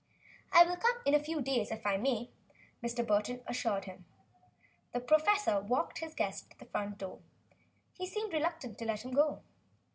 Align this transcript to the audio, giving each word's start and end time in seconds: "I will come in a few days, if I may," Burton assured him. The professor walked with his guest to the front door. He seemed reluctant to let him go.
"I 0.51 0.63
will 0.63 0.77
come 0.77 0.95
in 1.05 1.13
a 1.13 1.19
few 1.19 1.41
days, 1.43 1.69
if 1.69 1.85
I 1.85 1.95
may," 1.97 2.31
Burton 2.81 3.43
assured 3.45 3.85
him. 3.85 4.05
The 4.93 4.99
professor 4.99 5.59
walked 5.61 6.01
with 6.01 6.07
his 6.09 6.15
guest 6.15 6.49
to 6.49 6.57
the 6.57 6.65
front 6.65 6.97
door. 6.97 7.19
He 7.93 8.07
seemed 8.07 8.33
reluctant 8.33 8.79
to 8.79 8.85
let 8.85 9.05
him 9.05 9.11
go. 9.11 9.43